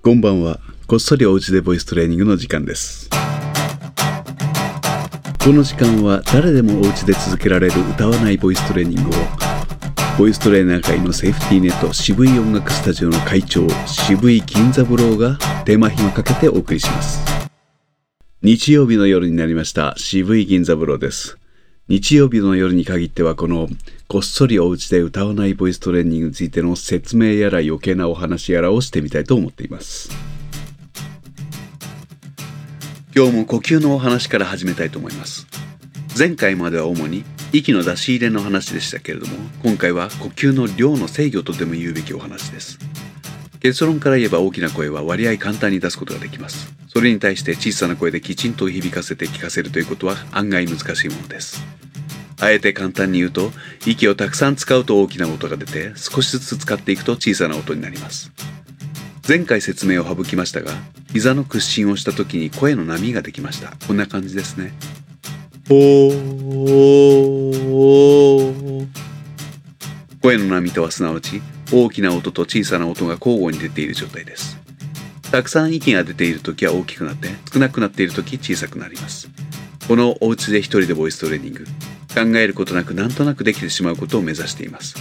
[0.00, 0.60] こんばんは。
[0.86, 3.10] こっそりおうちでボイストレーニングの時間です。
[5.42, 9.12] この時間は誰でもおうちで続けられる歌わないボイストレーニングを
[10.16, 17.20] ボイストレーナー界のセーフティーネット渋い音楽スタジオの会長渋い銀座ブローが手間暇かけてお送りします。
[18.42, 21.37] 日曜日の夜になりました渋い銀座ブローです。
[21.88, 23.66] 日曜日の夜に限ってはこの
[24.08, 30.10] こっそりお家で歌わないボイストレーニングについての説明やら余計なお話やらをしてみたいと思っています。
[33.16, 35.46] 今日も呼吸のお話から始めたいと思います。
[36.16, 37.24] 前回までは主に
[37.54, 42.78] 息の出し入れの話でしたけれども今回は呼吸の量の制御とでも言うべきお話です。
[43.60, 46.72] 結論から言えば大きな声は割合簡単に出すことができます。
[46.88, 51.62] それに対して小さな声できちんと響かせて聞かせるということは案外難しいものです。
[52.40, 53.50] あえて簡単に言うと
[53.84, 58.32] 息をたくさん使うと大きな音が出て少しずつ使っていくと小さな音になります。
[59.26, 60.72] 前回説明を省きましたが
[61.12, 63.74] 膝の屈伸をした時に声の波ができました。
[63.86, 64.72] こんな感じですね。
[65.70, 67.87] おー
[70.48, 74.58] の波とはすなわち大きな音と小さな音が交互に出ている状態です。
[75.30, 79.28] たくさん息が出ている時は大きくなって少なくなっている時小さくなります。
[79.86, 81.64] このお家で一人でボイストレーニング
[82.14, 84.96] 考えることなくなんとなくできてしまうことを目指しています。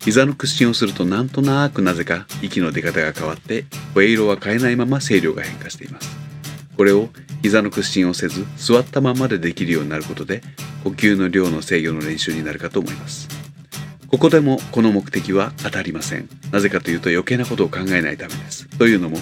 [0.00, 6.16] 膝の屈伸をするとなんとなくなぜか息の出方が変わって声色は変えないまま声量が変化しています。
[6.76, 7.08] これを
[7.42, 10.42] 膝の屈伸をせず座ったままでできるようになることで
[10.84, 13.37] 呼吸の量の制御の練習になるかと思います。
[14.10, 16.28] ここでもこの目的は当たりません。
[16.50, 18.66] なぜかというと余計なことを考えないためです。
[18.78, 19.18] というのも、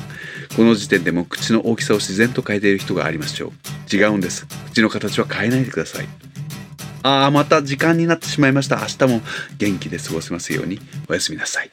[0.56, 3.52] この時点でも口の大きさを自然と変えている人がありましょ
[3.92, 3.96] う。
[3.96, 4.46] 違うんです。
[4.70, 6.08] 口の形は変えないでください。
[7.02, 8.76] ああ、また時間になってしまいました。
[8.76, 9.22] 明日も
[9.58, 10.80] 元気で過ごせますように。
[11.08, 11.70] おやすみなさい。